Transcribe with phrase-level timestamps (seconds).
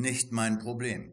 [0.00, 1.12] nicht mein Problem.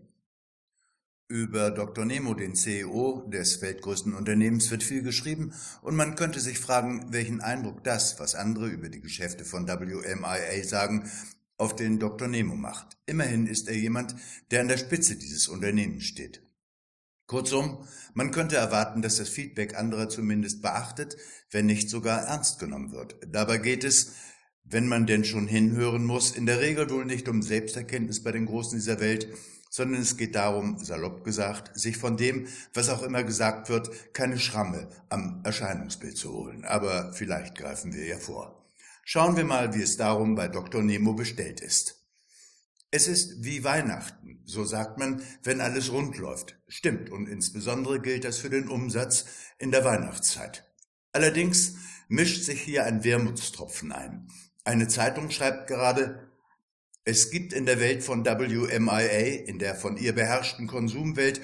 [1.29, 2.05] Über Dr.
[2.05, 7.41] Nemo, den CEO des weltgrößten Unternehmens, wird viel geschrieben und man könnte sich fragen, welchen
[7.41, 11.11] Eindruck das, was andere über die Geschäfte von WMIA sagen,
[11.57, 12.27] auf den Dr.
[12.27, 12.97] Nemo macht.
[13.05, 14.15] Immerhin ist er jemand,
[14.51, 16.43] der an der Spitze dieses Unternehmens steht.
[17.25, 21.17] Kurzum, man könnte erwarten, dass das Feedback anderer zumindest beachtet,
[21.51, 23.17] wenn nicht sogar ernst genommen wird.
[23.27, 24.13] Dabei geht es,
[24.69, 28.45] wenn man denn schon hinhören muss, in der Regel wohl nicht um Selbsterkenntnis bei den
[28.45, 29.27] Großen dieser Welt,
[29.69, 34.39] sondern es geht darum, salopp gesagt, sich von dem, was auch immer gesagt wird, keine
[34.39, 36.65] Schramme am Erscheinungsbild zu holen.
[36.65, 38.65] Aber vielleicht greifen wir ja vor.
[39.03, 40.81] Schauen wir mal, wie es darum bei Dr.
[40.81, 42.03] Nemo bestellt ist.
[42.89, 46.57] Es ist wie Weihnachten, so sagt man, wenn alles rund läuft.
[46.67, 49.25] Stimmt, und insbesondere gilt das für den Umsatz
[49.59, 50.65] in der Weihnachtszeit.
[51.11, 51.75] Allerdings
[52.07, 54.29] mischt sich hier ein Wermutstropfen ein.
[54.67, 56.27] Eine Zeitung schreibt gerade,
[57.05, 61.39] es gibt in der Welt von WMIA, in der von ihr beherrschten Konsumwelt,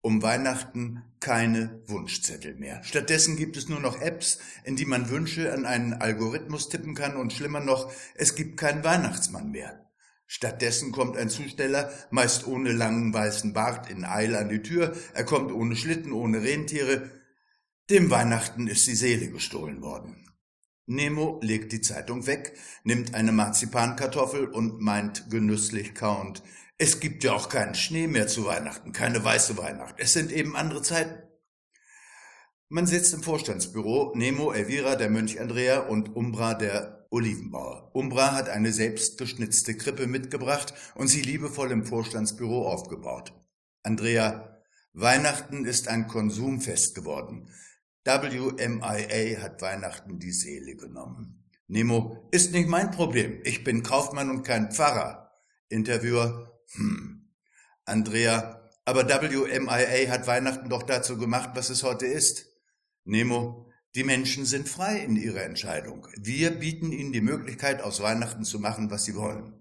[0.00, 2.84] um Weihnachten keine Wunschzettel mehr.
[2.84, 7.16] Stattdessen gibt es nur noch Apps, in die man Wünsche an einen Algorithmus tippen kann
[7.16, 9.90] und schlimmer noch, es gibt keinen Weihnachtsmann mehr.
[10.26, 15.24] Stattdessen kommt ein Zusteller, meist ohne langen weißen Bart, in Eile an die Tür, er
[15.24, 17.10] kommt ohne Schlitten, ohne Rentiere.
[17.90, 20.27] Dem Weihnachten ist die Seele gestohlen worden.
[20.88, 26.42] Nemo legt die Zeitung weg, nimmt eine Marzipankartoffel und meint genüsslich kauend,
[26.80, 29.96] es gibt ja auch keinen Schnee mehr zu Weihnachten, keine weiße Weihnacht.
[29.98, 31.24] Es sind eben andere Zeiten.
[32.68, 37.90] Man sitzt im Vorstandsbüro, Nemo, Elvira, der Mönch Andrea und Umbra, der Olivenbauer.
[37.94, 43.32] Umbra hat eine selbstgeschnitzte Krippe mitgebracht und sie liebevoll im Vorstandsbüro aufgebaut.
[43.82, 47.50] Andrea, Weihnachten ist ein Konsumfest geworden.
[48.08, 51.44] WMIA hat Weihnachten die Seele genommen.
[51.66, 53.40] Nemo, ist nicht mein Problem.
[53.44, 55.30] Ich bin Kaufmann und kein Pfarrer.
[55.68, 57.28] Interviewer, hm.
[57.84, 62.46] Andrea, aber WMIA hat Weihnachten doch dazu gemacht, was es heute ist.
[63.04, 66.08] Nemo, die Menschen sind frei in ihrer Entscheidung.
[66.16, 69.52] Wir bieten ihnen die Möglichkeit, aus Weihnachten zu machen, was sie wollen.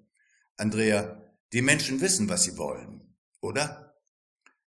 [0.56, 1.22] Andrea,
[1.52, 3.96] die Menschen wissen, was sie wollen, oder?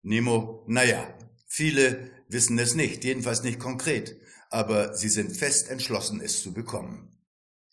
[0.03, 1.13] Nemo, naja,
[1.55, 4.21] viele wissen es nicht, jedenfalls nicht konkret,
[4.51, 7.17] aber sie sind fest entschlossen, es zu bekommen.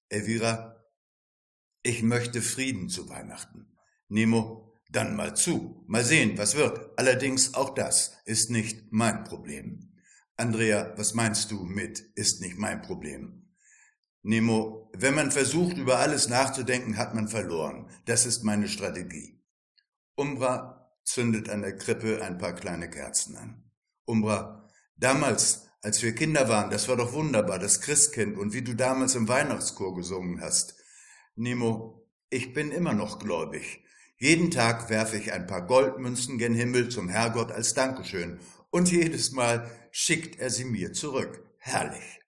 [0.10, 0.86] Elvira,
[1.82, 3.76] ich möchte Frieden zu Weihnachten.
[4.08, 6.92] Nemo, dann mal zu, mal sehen, was wird.
[7.00, 9.96] Allerdings auch das ist nicht mein Problem.
[10.38, 13.56] Andrea, was meinst du mit ist nicht mein Problem?
[14.22, 17.90] Nemo, wenn man versucht, über alles nachzudenken, hat man verloren.
[18.06, 19.42] Das ist meine Strategie.
[20.16, 23.71] Umbra zündet an der Krippe ein paar kleine Kerzen an.
[24.06, 28.76] Umbra, damals, als wir Kinder waren, das war doch wunderbar, das Christkind und wie du
[28.76, 30.76] damals im Weihnachtschor gesungen hast.
[31.36, 33.84] Nemo, ich bin immer noch gläubig.
[34.18, 39.32] Jeden Tag werfe ich ein paar Goldmünzen gen Himmel zum Herrgott als Dankeschön und jedes
[39.32, 41.44] Mal schickt er sie mir zurück.
[41.58, 42.20] Herrlich.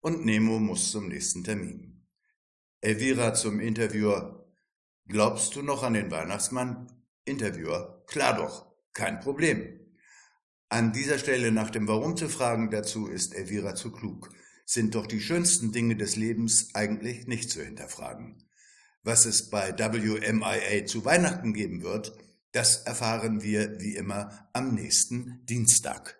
[0.00, 2.06] Und Nemo muss zum nächsten Termin.
[2.80, 4.52] Elvira zum Interviewer.
[5.08, 6.92] Glaubst du noch an den Weihnachtsmann?
[7.24, 8.04] Interviewer.
[8.06, 8.66] Klar doch.
[8.92, 9.85] Kein Problem.
[10.68, 14.30] An dieser Stelle nach dem Warum zu fragen, dazu ist Elvira zu klug.
[14.64, 18.42] Sind doch die schönsten Dinge des Lebens eigentlich nicht zu hinterfragen.
[19.04, 22.18] Was es bei WMIA zu Weihnachten geben wird,
[22.50, 26.18] das erfahren wir wie immer am nächsten Dienstag.